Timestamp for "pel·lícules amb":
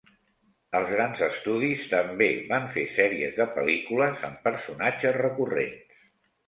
3.59-4.43